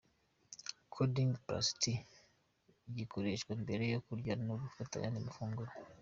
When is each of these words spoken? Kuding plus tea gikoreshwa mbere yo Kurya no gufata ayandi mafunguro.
Kuding 0.93 1.31
plus 1.45 1.67
tea 1.81 1.99
gikoreshwa 2.95 3.51
mbere 3.63 3.83
yo 3.93 3.99
Kurya 4.05 4.33
no 4.47 4.53
gufata 4.63 4.93
ayandi 4.97 5.19
mafunguro. 5.27 5.71